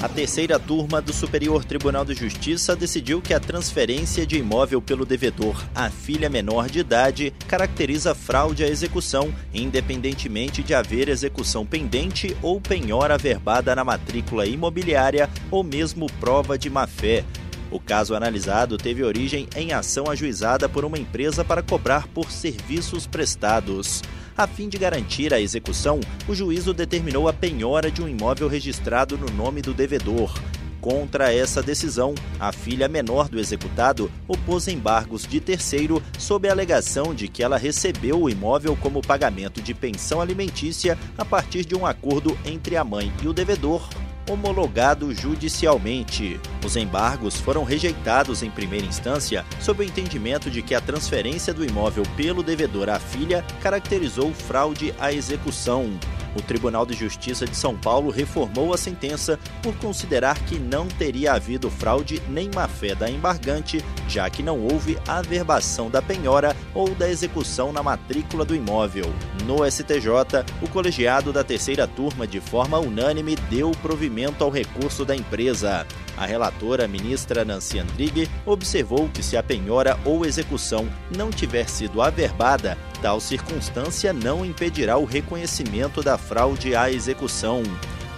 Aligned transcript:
A 0.00 0.08
terceira 0.08 0.60
turma 0.60 1.02
do 1.02 1.12
Superior 1.12 1.64
Tribunal 1.64 2.04
de 2.04 2.14
Justiça 2.14 2.76
decidiu 2.76 3.20
que 3.20 3.34
a 3.34 3.40
transferência 3.40 4.24
de 4.24 4.36
imóvel 4.36 4.80
pelo 4.80 5.04
devedor 5.04 5.60
à 5.74 5.90
filha 5.90 6.30
menor 6.30 6.70
de 6.70 6.78
idade 6.78 7.34
caracteriza 7.48 8.14
fraude 8.14 8.62
à 8.62 8.68
execução, 8.68 9.34
independentemente 9.52 10.62
de 10.62 10.72
haver 10.72 11.08
execução 11.08 11.66
pendente 11.66 12.36
ou 12.40 12.60
penhora 12.60 13.14
averbada 13.14 13.74
na 13.74 13.82
matrícula 13.82 14.46
imobiliária 14.46 15.28
ou 15.50 15.64
mesmo 15.64 16.06
prova 16.20 16.56
de 16.56 16.70
má-fé. 16.70 17.24
O 17.70 17.78
caso 17.78 18.14
analisado 18.14 18.78
teve 18.78 19.04
origem 19.04 19.46
em 19.54 19.72
ação 19.72 20.10
ajuizada 20.10 20.68
por 20.68 20.84
uma 20.84 20.98
empresa 20.98 21.44
para 21.44 21.62
cobrar 21.62 22.08
por 22.08 22.30
serviços 22.30 23.06
prestados. 23.06 24.02
A 24.36 24.46
fim 24.46 24.68
de 24.68 24.78
garantir 24.78 25.34
a 25.34 25.40
execução, 25.40 26.00
o 26.26 26.34
juízo 26.34 26.72
determinou 26.72 27.28
a 27.28 27.32
penhora 27.32 27.90
de 27.90 28.00
um 28.00 28.08
imóvel 28.08 28.48
registrado 28.48 29.18
no 29.18 29.26
nome 29.30 29.60
do 29.60 29.74
devedor. 29.74 30.32
Contra 30.80 31.34
essa 31.34 31.60
decisão, 31.60 32.14
a 32.38 32.52
filha 32.52 32.88
menor 32.88 33.28
do 33.28 33.38
executado 33.38 34.10
opôs 34.28 34.68
embargos 34.68 35.26
de 35.26 35.40
terceiro 35.40 36.00
sob 36.16 36.48
a 36.48 36.52
alegação 36.52 37.12
de 37.12 37.26
que 37.26 37.42
ela 37.42 37.58
recebeu 37.58 38.22
o 38.22 38.30
imóvel 38.30 38.76
como 38.76 39.02
pagamento 39.02 39.60
de 39.60 39.74
pensão 39.74 40.20
alimentícia 40.20 40.96
a 41.18 41.24
partir 41.24 41.64
de 41.64 41.74
um 41.74 41.84
acordo 41.84 42.38
entre 42.46 42.76
a 42.76 42.84
mãe 42.84 43.12
e 43.22 43.28
o 43.28 43.32
devedor 43.32 43.88
homologado 44.28 45.14
judicialmente. 45.14 46.40
Os 46.64 46.76
embargos 46.76 47.36
foram 47.36 47.64
rejeitados 47.64 48.42
em 48.42 48.50
primeira 48.50 48.86
instância 48.86 49.44
sob 49.60 49.82
o 49.82 49.86
entendimento 49.86 50.50
de 50.50 50.62
que 50.62 50.74
a 50.74 50.80
transferência 50.80 51.54
do 51.54 51.64
imóvel 51.64 52.04
pelo 52.16 52.42
devedor 52.42 52.88
à 52.88 52.98
filha 52.98 53.44
caracterizou 53.60 54.32
fraude 54.32 54.94
à 54.98 55.12
execução. 55.12 55.90
O 56.38 56.42
Tribunal 56.42 56.86
de 56.86 56.94
Justiça 56.94 57.44
de 57.44 57.56
São 57.56 57.76
Paulo 57.76 58.10
reformou 58.10 58.72
a 58.72 58.78
sentença 58.78 59.40
por 59.60 59.74
considerar 59.78 60.38
que 60.44 60.56
não 60.56 60.86
teria 60.86 61.32
havido 61.32 61.68
fraude 61.68 62.22
nem 62.28 62.48
má-fé 62.54 62.94
da 62.94 63.10
embargante, 63.10 63.84
já 64.06 64.30
que 64.30 64.40
não 64.40 64.60
houve 64.60 64.96
averbação 65.08 65.90
da 65.90 66.00
penhora 66.00 66.54
ou 66.72 66.94
da 66.94 67.10
execução 67.10 67.72
na 67.72 67.82
matrícula 67.82 68.44
do 68.44 68.54
imóvel. 68.54 69.12
No 69.44 69.68
STJ, 69.68 70.44
o 70.62 70.68
colegiado 70.68 71.32
da 71.32 71.42
terceira 71.42 71.88
turma, 71.88 72.24
de 72.24 72.40
forma 72.40 72.78
unânime, 72.78 73.34
deu 73.50 73.72
provimento 73.82 74.44
ao 74.44 74.50
recurso 74.50 75.04
da 75.04 75.16
empresa. 75.16 75.84
A 76.16 76.26
relatora, 76.26 76.88
ministra 76.88 77.44
Nancy 77.44 77.78
Andrighi, 77.78 78.28
observou 78.44 79.08
que 79.08 79.22
se 79.22 79.36
a 79.36 79.42
penhora 79.42 79.98
ou 80.04 80.24
execução 80.24 80.88
não 81.16 81.30
tiver 81.30 81.68
sido 81.68 82.02
averbada, 82.02 82.76
Tal 83.00 83.20
circunstância 83.20 84.12
não 84.12 84.44
impedirá 84.44 84.98
o 84.98 85.04
reconhecimento 85.04 86.02
da 86.02 86.18
fraude 86.18 86.74
à 86.74 86.90
execução. 86.90 87.62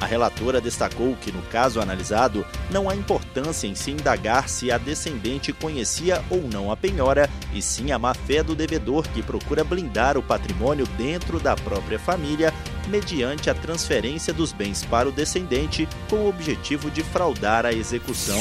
A 0.00 0.06
relatora 0.06 0.62
destacou 0.62 1.14
que, 1.16 1.30
no 1.30 1.42
caso 1.42 1.78
analisado, 1.78 2.46
não 2.70 2.88
há 2.88 2.96
importância 2.96 3.66
em 3.66 3.74
se 3.74 3.90
indagar 3.90 4.48
se 4.48 4.72
a 4.72 4.78
descendente 4.78 5.52
conhecia 5.52 6.24
ou 6.30 6.40
não 6.50 6.72
a 6.72 6.76
penhora, 6.76 7.28
e 7.52 7.60
sim 7.60 7.92
a 7.92 7.98
má-fé 7.98 8.42
do 8.42 8.54
devedor 8.54 9.06
que 9.08 9.22
procura 9.22 9.62
blindar 9.62 10.16
o 10.16 10.22
patrimônio 10.22 10.86
dentro 10.96 11.38
da 11.38 11.54
própria 11.54 11.98
família, 11.98 12.54
mediante 12.88 13.50
a 13.50 13.54
transferência 13.54 14.32
dos 14.32 14.52
bens 14.52 14.82
para 14.86 15.06
o 15.06 15.12
descendente, 15.12 15.86
com 16.08 16.16
o 16.16 16.28
objetivo 16.30 16.90
de 16.90 17.02
fraudar 17.02 17.66
a 17.66 17.72
execução. 17.72 18.40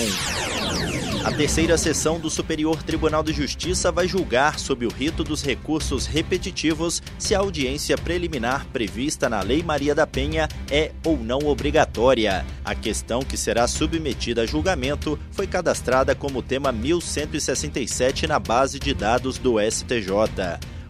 A 1.24 1.34
terceira 1.34 1.78
sessão 1.78 2.18
do 2.18 2.30
Superior 2.30 2.82
Tribunal 2.82 3.22
de 3.22 3.34
Justiça 3.34 3.92
vai 3.92 4.08
julgar 4.08 4.58
sob 4.58 4.86
o 4.86 4.90
rito 4.90 5.22
dos 5.22 5.44
recursos 5.44 6.06
repetitivos 6.06 7.04
se 7.18 7.36
a 7.36 7.40
audiência 7.40 7.98
preliminar 7.98 8.66
prevista 8.68 9.28
na 9.28 9.42
Lei 9.42 9.62
Maria 9.62 9.94
da 9.94 10.08
Penha 10.08 10.48
é 10.72 10.92
ou 11.06 11.18
não 11.18 11.40
obrigatória. 11.40 12.46
A 12.64 12.74
questão 12.74 13.20
que 13.20 13.36
será 13.36 13.68
submetida 13.68 14.44
a 14.44 14.46
julgamento 14.46 15.20
foi 15.32 15.46
cadastrada 15.46 16.16
como 16.16 16.42
tema 16.42 16.72
1167 16.72 18.26
na 18.26 18.40
base 18.40 18.80
de 18.80 18.94
dados 18.94 19.38
do 19.38 19.58
STJ. 19.60 20.10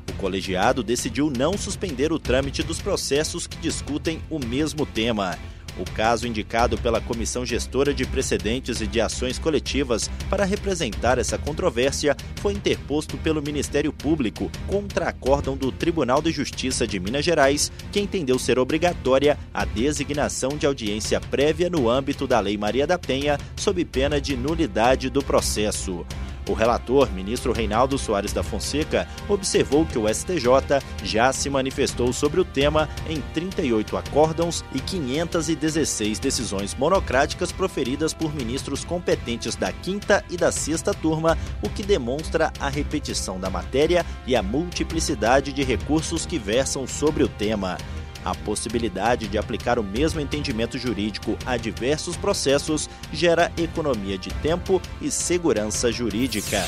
O 0.09 0.13
colegiado 0.13 0.83
decidiu 0.83 1.31
não 1.35 1.57
suspender 1.57 2.11
o 2.11 2.19
trâmite 2.19 2.61
dos 2.61 2.79
processos 2.79 3.47
que 3.47 3.57
discutem 3.57 4.21
o 4.29 4.37
mesmo 4.37 4.85
tema. 4.85 5.39
O 5.79 5.85
caso 5.85 6.27
indicado 6.27 6.77
pela 6.77 6.99
Comissão 6.99 7.45
Gestora 7.45 7.93
de 7.93 8.05
Precedentes 8.05 8.81
e 8.81 8.87
de 8.87 8.99
Ações 8.99 9.39
Coletivas 9.39 10.11
para 10.29 10.43
representar 10.43 11.17
essa 11.17 11.37
controvérsia 11.37 12.17
foi 12.41 12.51
interposto 12.51 13.17
pelo 13.17 13.41
Ministério 13.41 13.93
Público 13.93 14.51
contra 14.67 15.07
acórdão 15.07 15.55
do 15.55 15.71
Tribunal 15.71 16.21
de 16.21 16.31
Justiça 16.31 16.85
de 16.85 16.99
Minas 16.99 17.23
Gerais, 17.23 17.71
que 17.93 17.99
entendeu 18.01 18.37
ser 18.37 18.59
obrigatória 18.59 19.37
a 19.53 19.63
designação 19.63 20.57
de 20.57 20.65
audiência 20.65 21.21
prévia 21.21 21.69
no 21.69 21.89
âmbito 21.89 22.27
da 22.27 22.41
Lei 22.41 22.57
Maria 22.57 22.85
da 22.85 22.99
Penha, 22.99 23.37
sob 23.55 23.85
pena 23.85 24.19
de 24.19 24.35
nulidade 24.35 25.09
do 25.09 25.23
processo. 25.23 26.05
O 26.49 26.53
relator, 26.53 27.11
ministro 27.11 27.53
Reinaldo 27.53 27.95
Soares 27.95 28.33
da 28.33 28.41
Fonseca, 28.41 29.07
observou 29.27 29.85
que 29.85 29.99
o 29.99 30.11
STJ 30.11 30.81
já 31.03 31.31
se 31.31 31.47
manifestou 31.47 32.11
sobre 32.11 32.39
o 32.39 32.45
tema 32.45 32.89
em 33.07 33.21
38 33.21 33.95
acórdãos 33.95 34.65
e 34.73 34.79
516 34.79 36.17
decisões 36.17 36.73
monocráticas 36.73 37.51
proferidas 37.51 38.15
por 38.15 38.33
ministros 38.33 38.83
competentes 38.83 39.55
da 39.55 39.71
quinta 39.71 40.25
e 40.27 40.35
da 40.35 40.51
sexta 40.51 40.91
turma, 40.91 41.37
o 41.61 41.69
que 41.69 41.83
demonstra 41.83 42.51
a 42.59 42.67
repetição 42.67 43.39
da 43.39 43.51
matéria 43.51 44.03
e 44.25 44.35
a 44.35 44.41
multiplicidade 44.41 45.53
de 45.53 45.63
recursos 45.63 46.25
que 46.25 46.39
versam 46.39 46.87
sobre 46.87 47.23
o 47.23 47.27
tema. 47.27 47.77
A 48.23 48.35
possibilidade 48.35 49.27
de 49.27 49.37
aplicar 49.37 49.79
o 49.79 49.83
mesmo 49.83 50.19
entendimento 50.19 50.77
jurídico 50.77 51.37
a 51.45 51.57
diversos 51.57 52.17
processos 52.17 52.89
gera 53.11 53.51
economia 53.57 54.17
de 54.17 54.29
tempo 54.35 54.81
e 55.01 55.09
segurança 55.09 55.91
jurídica. 55.91 56.63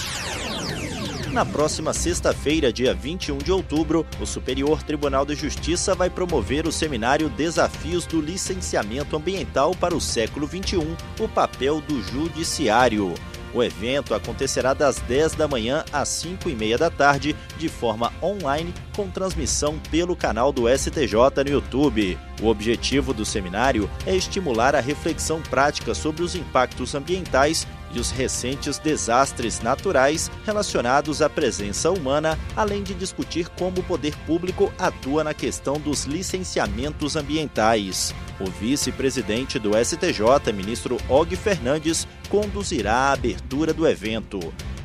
Na 1.31 1.45
próxima 1.45 1.93
sexta-feira, 1.93 2.73
dia 2.73 2.93
21 2.93 3.37
de 3.37 3.53
outubro, 3.53 4.05
o 4.19 4.25
Superior 4.25 4.83
Tribunal 4.83 5.25
de 5.25 5.33
Justiça 5.33 5.95
vai 5.95 6.09
promover 6.09 6.67
o 6.67 6.73
seminário 6.73 7.29
Desafios 7.29 8.05
do 8.05 8.19
Licenciamento 8.19 9.15
Ambiental 9.15 9.73
para 9.73 9.95
o 9.95 10.01
Século 10.01 10.45
XXI 10.45 10.95
o 11.21 11.29
papel 11.29 11.79
do 11.79 12.01
Judiciário. 12.03 13.13
O 13.53 13.61
evento 13.61 14.13
acontecerá 14.13 14.73
das 14.73 14.99
10 14.99 15.35
da 15.35 15.47
manhã 15.47 15.83
às 15.91 16.07
5 16.09 16.49
e 16.49 16.55
meia 16.55 16.77
da 16.77 16.89
tarde, 16.89 17.35
de 17.57 17.67
forma 17.67 18.11
online, 18.21 18.73
com 18.95 19.09
transmissão 19.09 19.77
pelo 19.89 20.15
canal 20.15 20.51
do 20.51 20.69
STJ 20.69 21.43
no 21.45 21.51
YouTube. 21.51 22.17
O 22.41 22.47
objetivo 22.47 23.13
do 23.13 23.25
seminário 23.25 23.89
é 24.05 24.15
estimular 24.15 24.75
a 24.75 24.79
reflexão 24.79 25.41
prática 25.41 25.93
sobre 25.93 26.23
os 26.23 26.35
impactos 26.35 26.95
ambientais 26.95 27.67
e 27.93 27.99
os 27.99 28.11
recentes 28.11 28.77
desastres 28.77 29.59
naturais 29.61 30.29
relacionados 30.45 31.21
à 31.21 31.29
presença 31.29 31.91
humana, 31.91 32.37
além 32.55 32.83
de 32.83 32.93
discutir 32.93 33.49
como 33.49 33.79
o 33.79 33.83
poder 33.83 34.15
público 34.25 34.71
atua 34.77 35.23
na 35.23 35.33
questão 35.33 35.79
dos 35.79 36.05
licenciamentos 36.05 37.15
ambientais. 37.15 38.13
O 38.39 38.49
vice-presidente 38.49 39.59
do 39.59 39.71
STJ, 39.71 40.51
ministro 40.53 40.97
Og 41.07 41.35
Fernandes, 41.35 42.07
conduzirá 42.29 42.93
a 42.93 43.11
abertura 43.13 43.73
do 43.73 43.87
evento. 43.87 44.39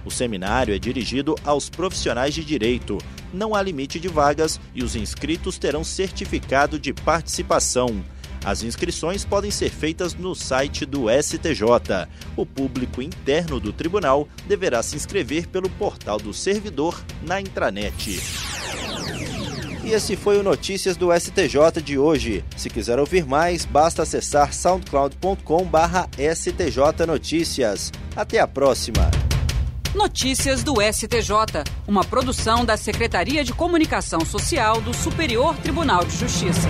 O 0.04 0.10
seminário 0.10 0.74
é 0.74 0.78
dirigido 0.78 1.34
aos 1.44 1.68
profissionais 1.68 2.32
de 2.32 2.44
direito. 2.44 2.98
Não 3.32 3.54
há 3.54 3.62
limite 3.62 3.98
de 3.98 4.08
vagas 4.08 4.60
e 4.74 4.84
os 4.84 4.94
inscritos 4.94 5.58
terão 5.58 5.82
certificado 5.82 6.78
de 6.78 6.92
participação. 6.92 8.04
As 8.44 8.62
inscrições 8.62 9.24
podem 9.24 9.50
ser 9.50 9.70
feitas 9.70 10.14
no 10.14 10.34
site 10.34 10.86
do 10.86 11.06
STJ. 11.10 12.08
O 12.36 12.46
público 12.46 13.02
interno 13.02 13.58
do 13.58 13.72
tribunal 13.72 14.28
deverá 14.46 14.82
se 14.82 14.96
inscrever 14.96 15.48
pelo 15.48 15.68
portal 15.70 16.18
do 16.18 16.32
servidor 16.32 17.02
na 17.22 17.40
intranet. 17.40 18.20
E 19.86 19.92
esse 19.92 20.16
foi 20.16 20.36
o 20.36 20.42
Notícias 20.42 20.96
do 20.96 21.12
STJ 21.12 21.80
de 21.80 21.96
hoje. 21.96 22.44
Se 22.56 22.68
quiser 22.68 22.98
ouvir 22.98 23.24
mais, 23.24 23.64
basta 23.64 24.02
acessar 24.02 24.52
soundcloud.com/stj 24.52 27.06
notícias. 27.06 27.92
Até 28.16 28.40
a 28.40 28.48
próxima. 28.48 29.08
Notícias 29.94 30.64
do 30.64 30.82
STJ, 30.82 31.62
uma 31.86 32.02
produção 32.02 32.64
da 32.64 32.76
Secretaria 32.76 33.44
de 33.44 33.52
Comunicação 33.52 34.26
Social 34.26 34.80
do 34.80 34.92
Superior 34.92 35.56
Tribunal 35.56 36.04
de 36.04 36.16
Justiça. 36.16 36.68